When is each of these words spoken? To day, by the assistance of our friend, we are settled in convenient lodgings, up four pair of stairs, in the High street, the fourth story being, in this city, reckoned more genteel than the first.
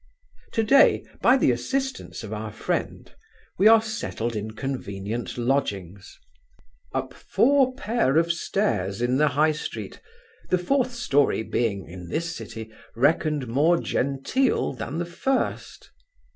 To 0.53 0.63
day, 0.63 1.05
by 1.21 1.37
the 1.37 1.51
assistance 1.51 2.23
of 2.23 2.33
our 2.33 2.51
friend, 2.51 3.13
we 3.59 3.67
are 3.67 3.83
settled 3.83 4.35
in 4.35 4.49
convenient 4.55 5.37
lodgings, 5.37 6.17
up 6.91 7.13
four 7.13 7.75
pair 7.75 8.17
of 8.17 8.31
stairs, 8.33 8.99
in 8.99 9.17
the 9.17 9.27
High 9.27 9.51
street, 9.51 10.01
the 10.49 10.57
fourth 10.57 10.91
story 10.91 11.43
being, 11.43 11.87
in 11.87 12.09
this 12.09 12.35
city, 12.35 12.71
reckoned 12.95 13.47
more 13.47 13.79
genteel 13.79 14.73
than 14.73 14.97
the 14.97 15.05
first. 15.05 15.91